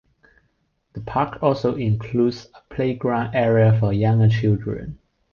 [0.93, 4.97] The park also includes a playground area for younger children.